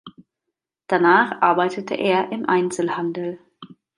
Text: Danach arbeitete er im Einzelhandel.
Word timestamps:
Danach 0.87 1.43
arbeitete 1.43 1.93
er 1.93 2.31
im 2.31 2.49
Einzelhandel. 2.49 3.37